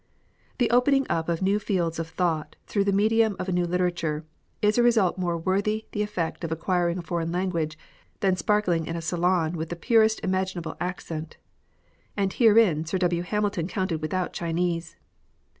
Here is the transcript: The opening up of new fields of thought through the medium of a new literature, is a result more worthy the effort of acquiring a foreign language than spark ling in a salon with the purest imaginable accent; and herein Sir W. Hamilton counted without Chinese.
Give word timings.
The 0.57 0.71
opening 0.71 1.05
up 1.11 1.29
of 1.29 1.43
new 1.43 1.59
fields 1.59 1.99
of 1.99 2.09
thought 2.09 2.55
through 2.65 2.85
the 2.85 2.91
medium 2.91 3.35
of 3.37 3.47
a 3.47 3.51
new 3.51 3.65
literature, 3.67 4.25
is 4.59 4.79
a 4.79 4.81
result 4.81 5.19
more 5.19 5.37
worthy 5.37 5.85
the 5.91 6.01
effort 6.01 6.43
of 6.43 6.51
acquiring 6.51 6.97
a 6.97 7.01
foreign 7.03 7.31
language 7.31 7.77
than 8.19 8.35
spark 8.35 8.67
ling 8.67 8.87
in 8.87 8.95
a 8.95 9.01
salon 9.03 9.51
with 9.53 9.69
the 9.69 9.75
purest 9.75 10.19
imaginable 10.23 10.75
accent; 10.79 11.37
and 12.17 12.33
herein 12.33 12.83
Sir 12.83 12.97
W. 12.97 13.21
Hamilton 13.21 13.67
counted 13.67 14.01
without 14.01 14.33
Chinese. 14.33 14.95